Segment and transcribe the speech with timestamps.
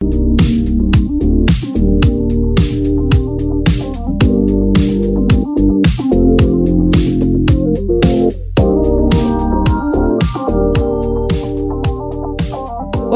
[0.00, 0.55] Thank you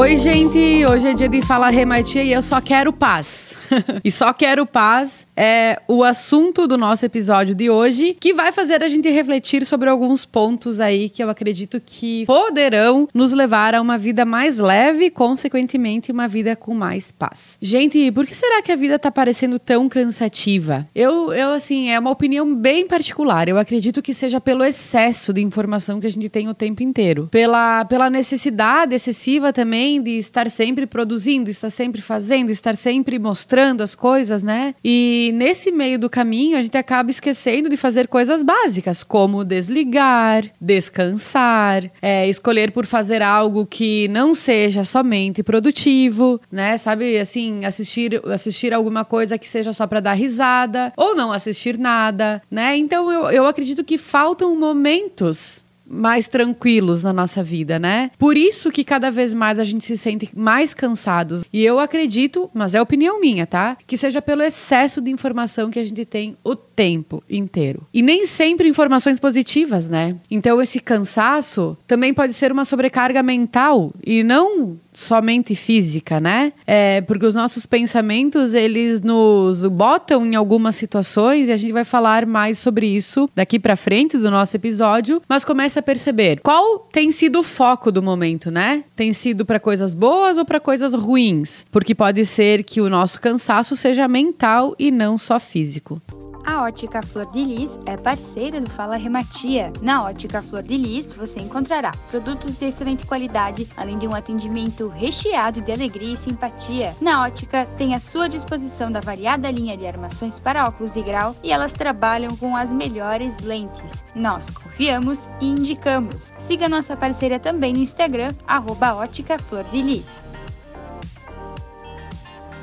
[0.01, 0.83] Oi, gente!
[0.83, 3.59] Hoje é dia de falar rematia e eu só quero paz.
[4.03, 8.83] e só quero paz é o assunto do nosso episódio de hoje, que vai fazer
[8.83, 13.81] a gente refletir sobre alguns pontos aí que eu acredito que poderão nos levar a
[13.81, 17.59] uma vida mais leve e, consequentemente, uma vida com mais paz.
[17.61, 20.87] Gente, por que será que a vida tá parecendo tão cansativa?
[20.95, 23.47] Eu, eu assim, é uma opinião bem particular.
[23.47, 27.27] Eu acredito que seja pelo excesso de informação que a gente tem o tempo inteiro.
[27.29, 33.81] Pela, pela necessidade excessiva também de estar sempre produzindo, estar sempre fazendo, estar sempre mostrando
[33.81, 34.75] as coisas, né?
[34.83, 40.45] E nesse meio do caminho a gente acaba esquecendo de fazer coisas básicas, como desligar,
[40.61, 46.77] descansar, é, escolher por fazer algo que não seja somente produtivo, né?
[46.77, 51.77] Sabe, assim, assistir, assistir alguma coisa que seja só para dar risada, ou não assistir
[51.77, 52.77] nada, né?
[52.77, 58.11] Então eu, eu acredito que faltam momentos mais tranquilos na nossa vida, né?
[58.17, 61.43] Por isso que cada vez mais a gente se sente mais cansados.
[61.51, 63.77] E eu acredito, mas é opinião minha, tá?
[63.85, 67.85] Que seja pelo excesso de informação que a gente tem o tempo inteiro.
[67.93, 70.15] E nem sempre informações positivas, né?
[70.29, 76.53] Então esse cansaço também pode ser uma sobrecarga mental e não somente física, né?
[76.65, 81.83] É, porque os nossos pensamentos, eles nos botam em algumas situações e a gente vai
[81.83, 86.79] falar mais sobre isso daqui para frente do nosso episódio, mas comece a perceber qual
[86.79, 88.83] tem sido o foco do momento, né?
[88.95, 91.65] Tem sido para coisas boas ou para coisas ruins?
[91.71, 96.01] Porque pode ser que o nosso cansaço seja mental e não só físico.
[96.45, 99.71] A Ótica Flor de Lis é parceira do Fala Rematia.
[99.81, 104.87] Na Ótica Flor de Lis você encontrará produtos de excelente qualidade, além de um atendimento
[104.87, 106.95] recheado de alegria e simpatia.
[106.99, 111.35] Na Ótica tem à sua disposição da variada linha de armações para óculos de grau
[111.43, 114.03] e elas trabalham com as melhores lentes.
[114.15, 116.33] Nós confiamos e indicamos.
[116.37, 120.30] Siga nossa parceira também no Instagram, arroba Ótica Flor de Lis.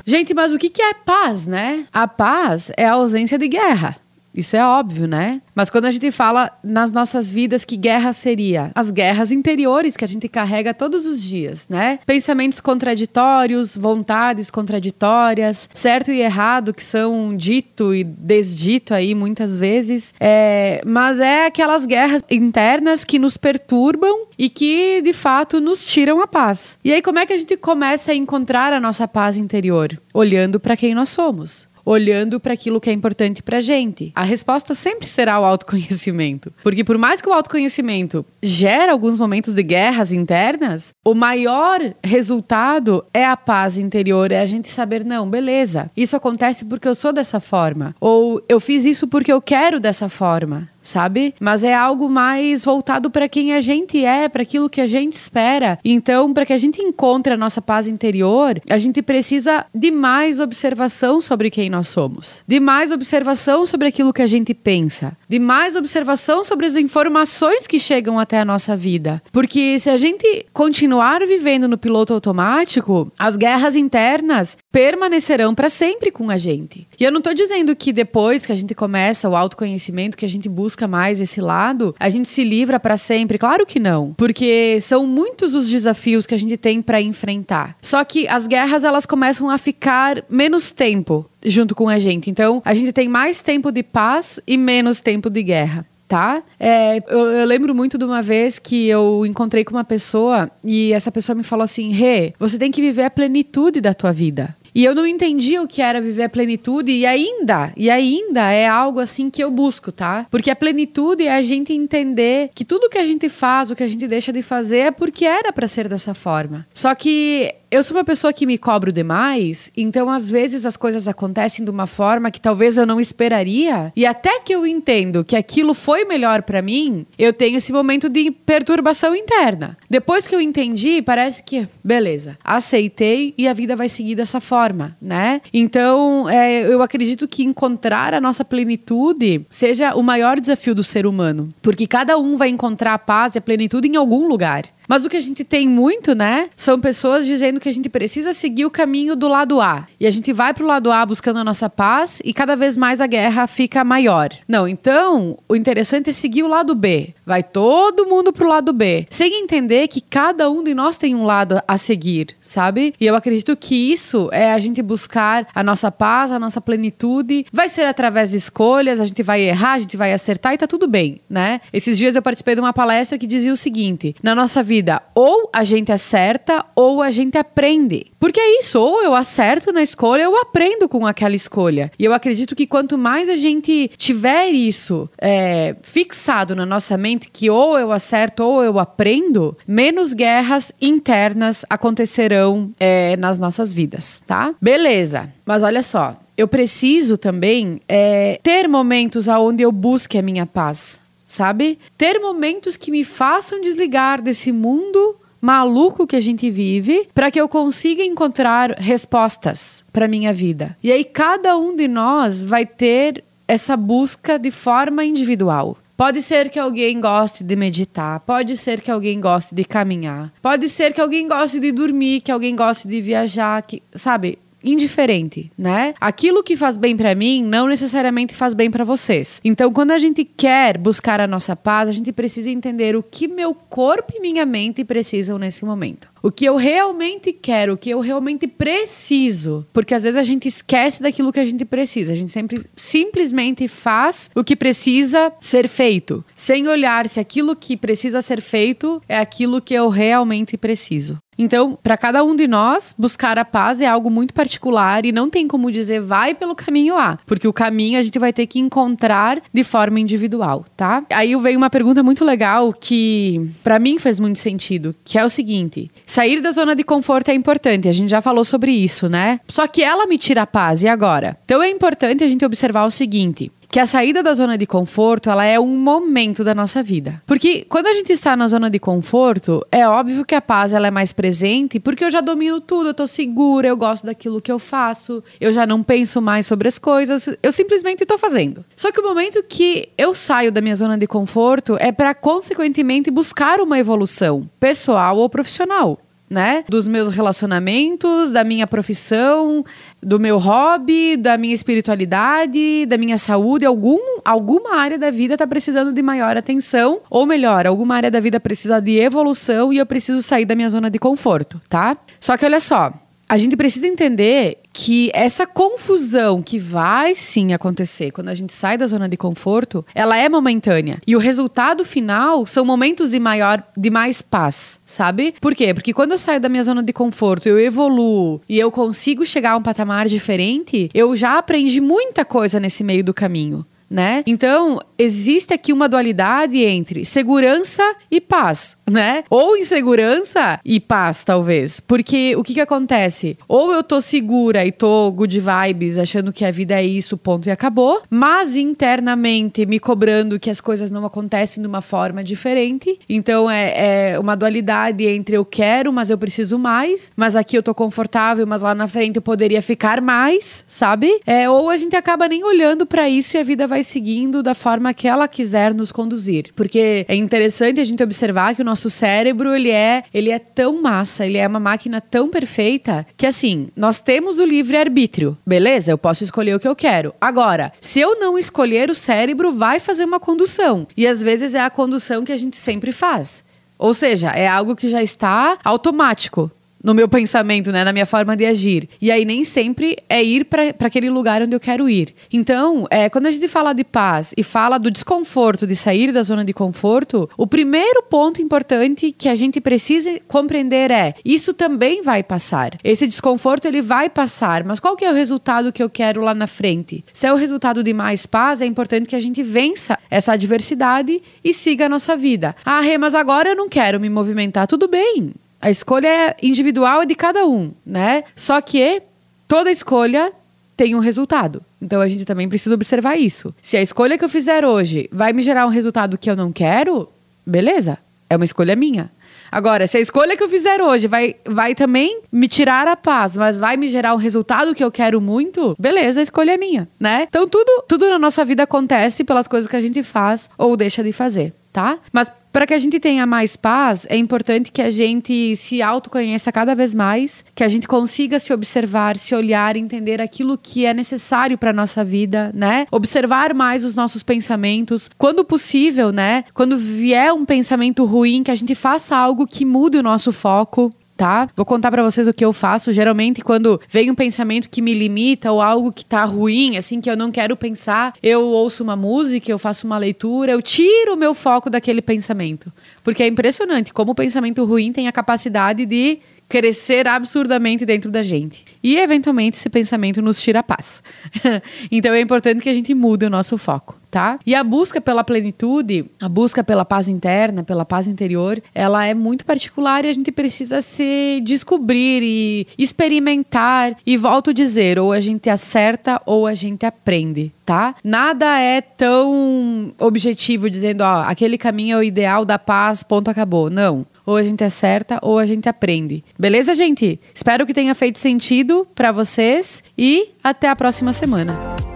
[0.09, 1.85] Gente, mas o que é paz, né?
[1.93, 3.95] A paz é a ausência de guerra.
[4.39, 5.41] Isso é óbvio, né?
[5.53, 8.71] Mas quando a gente fala nas nossas vidas que guerra seria?
[8.73, 11.99] As guerras interiores que a gente carrega todos os dias, né?
[12.05, 20.13] Pensamentos contraditórios, vontades contraditórias, certo e errado que são dito e desdito aí muitas vezes.
[20.19, 26.21] É, mas é aquelas guerras internas que nos perturbam e que de fato nos tiram
[26.21, 26.79] a paz.
[26.83, 29.99] E aí como é que a gente começa a encontrar a nossa paz interior?
[30.13, 34.11] Olhando para quem nós somos olhando para aquilo que é importante para gente?
[34.15, 36.51] A resposta sempre será o autoconhecimento.
[36.63, 43.05] Porque por mais que o autoconhecimento gere alguns momentos de guerras internas, o maior resultado
[43.13, 47.11] é a paz interior, é a gente saber, não, beleza, isso acontece porque eu sou
[47.13, 47.95] dessa forma.
[47.99, 51.33] Ou eu fiz isso porque eu quero dessa forma sabe?
[51.39, 55.13] Mas é algo mais voltado para quem a gente é, para aquilo que a gente
[55.13, 55.79] espera.
[55.85, 60.39] Então, para que a gente encontre a nossa paz interior, a gente precisa de mais
[60.39, 65.39] observação sobre quem nós somos, de mais observação sobre aquilo que a gente pensa, de
[65.39, 69.21] mais observação sobre as informações que chegam até a nossa vida.
[69.31, 76.11] Porque se a gente continuar vivendo no piloto automático, as guerras internas permanecerão para sempre
[76.11, 76.87] com a gente.
[76.99, 80.29] E eu não estou dizendo que depois que a gente começa o autoconhecimento, que a
[80.29, 83.37] gente busca mais esse lado, a gente se livra para sempre?
[83.37, 87.77] Claro que não, porque são muitos os desafios que a gente tem para enfrentar.
[87.81, 92.29] Só que as guerras elas começam a ficar menos tempo junto com a gente.
[92.29, 96.41] Então, a gente tem mais tempo de paz e menos tempo de guerra tá?
[96.59, 100.91] É, eu, eu, lembro muito de uma vez que eu encontrei com uma pessoa e
[100.91, 104.57] essa pessoa me falou assim: Rê, você tem que viver a plenitude da tua vida.
[104.73, 108.67] E eu não entendia o que era viver a plenitude e ainda, e ainda é
[108.67, 110.25] algo assim que eu busco, tá?
[110.29, 113.83] Porque a plenitude é a gente entender que tudo que a gente faz, o que
[113.83, 116.67] a gente deixa de fazer é porque era para ser dessa forma.
[116.73, 121.07] Só que eu sou uma pessoa que me cobro demais, então às vezes as coisas
[121.07, 125.35] acontecem de uma forma que talvez eu não esperaria, e até que eu entendo que
[125.35, 129.77] aquilo foi melhor para mim, eu tenho esse momento de perturbação interna.
[129.89, 134.97] Depois que eu entendi, parece que beleza, aceitei e a vida vai seguir dessa forma,
[135.01, 135.41] né?
[135.53, 141.05] Então, é, eu acredito que encontrar a nossa plenitude seja o maior desafio do ser
[141.05, 144.63] humano, porque cada um vai encontrar a paz e a plenitude em algum lugar.
[144.89, 148.33] Mas o que a gente tem muito, né, são pessoas dizendo que a gente precisa
[148.33, 149.85] seguir o caminho do lado A.
[149.99, 152.99] E a gente vai pro lado A buscando a nossa paz e cada vez mais
[152.99, 154.29] a guerra fica maior.
[154.47, 157.13] Não, então, o interessante é seguir o lado B.
[157.23, 161.23] Vai todo mundo pro lado B, sem entender que cada um de nós tem um
[161.23, 162.95] lado a seguir, sabe?
[162.99, 167.45] E eu acredito que isso é a gente buscar a nossa paz, a nossa plenitude.
[167.53, 170.65] Vai ser através de escolhas, a gente vai errar, a gente vai acertar e tá
[170.65, 171.61] tudo bem, né?
[171.71, 174.78] Esses dias eu participei de uma palestra que dizia o seguinte: na nossa vida,
[175.15, 178.07] ou a gente acerta ou a gente aprende.
[178.19, 181.91] Porque é isso, ou eu acerto na escolha, eu aprendo com aquela escolha.
[181.97, 187.29] E eu acredito que quanto mais a gente tiver isso é, fixado na nossa mente,
[187.31, 194.21] que ou eu acerto ou eu aprendo, menos guerras internas acontecerão é, nas nossas vidas,
[194.25, 194.53] tá?
[194.61, 200.45] Beleza, mas olha só, eu preciso também é, ter momentos onde eu busque a minha
[200.45, 201.79] paz, sabe?
[201.97, 207.39] Ter momentos que me façam desligar desse mundo maluco que a gente vive para que
[207.39, 210.75] eu consiga encontrar respostas para minha vida.
[210.83, 215.77] E aí cada um de nós vai ter essa busca de forma individual.
[215.95, 220.69] Pode ser que alguém goste de meditar, pode ser que alguém goste de caminhar, pode
[220.69, 224.39] ser que alguém goste de dormir, que alguém goste de viajar, que, sabe?
[224.63, 225.93] Indiferente, né?
[225.99, 229.39] Aquilo que faz bem para mim não necessariamente faz bem para vocês.
[229.43, 233.27] Então, quando a gente quer buscar a nossa paz, a gente precisa entender o que
[233.27, 236.09] meu corpo e minha mente precisam nesse momento.
[236.21, 239.65] O que eu realmente quero, o que eu realmente preciso.
[239.71, 242.13] Porque às vezes a gente esquece daquilo que a gente precisa.
[242.13, 247.77] A gente sempre simplesmente faz o que precisa ser feito, sem olhar se aquilo que
[247.77, 251.17] precisa ser feito é aquilo que eu realmente preciso.
[251.39, 255.29] Então, para cada um de nós, buscar a paz é algo muito particular e não
[255.29, 258.59] tem como dizer vai pelo caminho A, porque o caminho a gente vai ter que
[258.59, 261.01] encontrar de forma individual, tá?
[261.09, 265.29] Aí vem uma pergunta muito legal que para mim faz muito sentido, que é o
[265.29, 269.39] seguinte: sair da zona de conforto é importante, a gente já falou sobre isso, né?
[269.47, 271.37] Só que ela me tira a paz e agora?
[271.45, 275.29] Então é importante a gente observar o seguinte: que a saída da zona de conforto,
[275.29, 277.21] ela é um momento da nossa vida.
[277.25, 280.87] Porque quando a gente está na zona de conforto, é óbvio que a paz ela
[280.87, 284.51] é mais presente, porque eu já domino tudo, eu tô segura, eu gosto daquilo que
[284.51, 288.65] eu faço, eu já não penso mais sobre as coisas, eu simplesmente estou fazendo.
[288.75, 293.11] Só que o momento que eu saio da minha zona de conforto é para consequentemente
[293.11, 296.63] buscar uma evolução pessoal ou profissional né?
[296.69, 299.63] Dos meus relacionamentos, da minha profissão,
[300.01, 303.65] do meu hobby, da minha espiritualidade, da minha saúde.
[303.65, 308.19] Algum, alguma área da vida está precisando de maior atenção, ou melhor, alguma área da
[308.19, 311.97] vida precisa de evolução e eu preciso sair da minha zona de conforto, tá?
[312.19, 312.93] Só que olha só,
[313.29, 318.75] a gente precisa entender que essa confusão que vai sim acontecer quando a gente sai
[318.75, 320.99] da zona de conforto, ela é momentânea.
[321.05, 325.35] E o resultado final são momentos de maior, de mais paz, sabe?
[325.39, 325.75] Por quê?
[325.75, 329.51] Porque quando eu saio da minha zona de conforto, eu evoluo e eu consigo chegar
[329.51, 334.23] a um patamar diferente, eu já aprendi muita coisa nesse meio do caminho né?
[334.25, 339.23] Então, existe aqui uma dualidade entre segurança e paz, né?
[339.29, 341.79] Ou insegurança e paz, talvez.
[341.79, 343.37] Porque o que que acontece?
[343.47, 347.47] Ou eu tô segura e tô good vibes, achando que a vida é isso, ponto
[347.47, 352.99] e acabou, mas internamente me cobrando que as coisas não acontecem de uma forma diferente.
[353.09, 357.63] Então, é, é uma dualidade entre eu quero, mas eu preciso mais, mas aqui eu
[357.63, 361.19] tô confortável, mas lá na frente eu poderia ficar mais, sabe?
[361.25, 364.43] É, ou a gente acaba nem olhando para isso e a vida vai vai seguindo
[364.43, 366.51] da forma que ela quiser nos conduzir.
[366.53, 370.81] Porque é interessante a gente observar que o nosso cérebro, ele é, ele é tão
[370.81, 375.37] massa, ele é uma máquina tão perfeita que assim, nós temos o livre arbítrio.
[375.45, 375.91] Beleza?
[375.91, 377.13] Eu posso escolher o que eu quero.
[377.21, 380.85] Agora, se eu não escolher, o cérebro vai fazer uma condução.
[380.97, 383.45] E às vezes é a condução que a gente sempre faz.
[383.77, 386.51] Ou seja, é algo que já está automático
[386.83, 388.89] no meu pensamento, né, na minha forma de agir.
[389.01, 392.13] E aí nem sempre é ir para aquele lugar onde eu quero ir.
[392.31, 396.23] Então, é, quando a gente fala de paz e fala do desconforto, de sair da
[396.23, 402.01] zona de conforto, o primeiro ponto importante que a gente precisa compreender é: isso também
[402.01, 402.77] vai passar.
[402.83, 406.33] Esse desconforto ele vai passar, mas qual que é o resultado que eu quero lá
[406.33, 407.03] na frente?
[407.13, 411.21] Se é o resultado de mais paz, é importante que a gente vença essa adversidade
[411.43, 412.55] e siga a nossa vida.
[412.65, 414.67] Ah, Rê, mas agora eu não quero me movimentar.
[414.67, 415.33] Tudo bem.
[415.61, 418.23] A escolha é individual é de cada um, né?
[418.35, 419.01] Só que
[419.47, 420.31] toda escolha
[420.77, 421.61] tem um resultado.
[421.81, 423.53] Então a gente também precisa observar isso.
[423.61, 426.53] Se a escolha que eu fizer hoje vai me gerar um resultado que eu não
[426.53, 427.09] quero,
[427.45, 427.97] beleza,
[428.29, 429.11] é uma escolha minha.
[429.51, 433.35] Agora, se a escolha que eu fizer hoje vai, vai também me tirar a paz,
[433.35, 436.87] mas vai me gerar um resultado que eu quero muito, beleza, a escolha é minha,
[436.99, 437.25] né?
[437.27, 441.03] Então tudo, tudo na nossa vida acontece pelas coisas que a gente faz ou deixa
[441.03, 441.97] de fazer, tá?
[442.13, 446.51] Mas Para que a gente tenha mais paz, é importante que a gente se autoconheça
[446.51, 450.93] cada vez mais, que a gente consiga se observar, se olhar, entender aquilo que é
[450.93, 452.87] necessário para nossa vida, né?
[452.91, 456.43] Observar mais os nossos pensamentos, quando possível, né?
[456.53, 460.91] Quando vier um pensamento ruim, que a gente faça algo que mude o nosso foco,
[461.19, 461.49] tá?
[461.53, 462.93] Vou contar para vocês o que eu faço.
[462.93, 467.09] Geralmente, quando vem um pensamento que me limita ou algo que tá ruim, assim, que
[467.09, 471.17] eu não quero pensar, eu ouço uma música, eu faço uma leitura, eu tiro o
[471.17, 472.71] meu foco daquele pensamento.
[473.03, 478.23] Porque é impressionante como o pensamento ruim tem a capacidade de crescer absurdamente dentro da
[478.23, 478.63] gente.
[478.81, 481.03] E, eventualmente, esse pensamento nos tira a paz.
[481.91, 484.39] então, é importante que a gente mude o nosso foco, tá?
[484.45, 489.13] E a busca pela plenitude, a busca pela paz interna, pela paz interior, ela é
[489.13, 493.95] muito particular e a gente precisa se descobrir e experimentar.
[494.05, 497.95] E volto a dizer, ou a gente acerta ou a gente aprende, tá?
[498.03, 503.69] Nada é tão objetivo dizendo, ó, aquele caminho é o ideal da paz, ponto, acabou.
[503.69, 506.23] Não ou a gente acerta ou a gente aprende.
[506.37, 507.19] Beleza, gente?
[507.33, 511.88] Espero que tenha feito sentido para vocês e até a próxima semana.